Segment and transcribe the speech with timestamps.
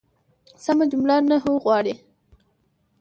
[0.65, 1.93] سمه جمله نحوه غواړي.